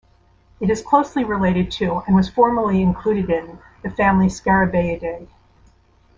It 0.59 0.71
is 0.71 0.81
closely 0.81 1.23
related 1.23 1.69
to, 1.73 2.01
and 2.07 2.15
was 2.15 2.27
formerly 2.27 2.81
included 2.81 3.29
in, 3.29 3.59
the 3.83 3.91
family 3.91 4.29
Scarabaeidae. 4.29 5.27